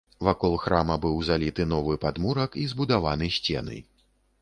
Вакол 0.27 0.55
храма 0.63 0.95
быў 1.03 1.19
заліты 1.27 1.69
новы 1.75 1.99
падмурак 2.07 2.59
і 2.65 2.67
збудаваны 2.75 3.33
сцены. 3.41 3.83